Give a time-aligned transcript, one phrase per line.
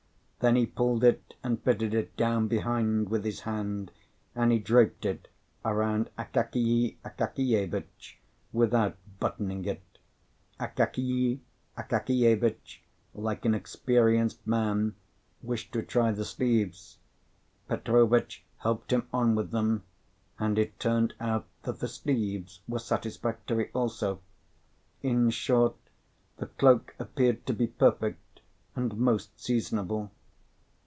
[0.43, 3.91] Then he pulled it and fitted it down behind with his hand,
[4.33, 5.27] and he draped it
[5.63, 8.17] around Akakiy Akakievitch
[8.51, 9.83] without buttoning it.
[10.59, 11.41] Akakiy
[11.77, 12.81] Akakievitch,
[13.13, 14.95] like an experienced man,
[15.43, 16.97] wished to try the sleeves.
[17.67, 19.83] Petrovitch helped him on with them,
[20.39, 24.19] and it turned out that the sleeves were satisfactory also.
[25.03, 25.75] In short,
[26.37, 28.39] the cloak appeared to be perfect,
[28.75, 30.09] and most seasonable.